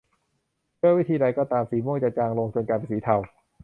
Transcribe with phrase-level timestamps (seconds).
[0.81, 3.17] ด้วยวิธีใดก็ตามสีม่วงจะจางลงจนกลายเป็นสีเทา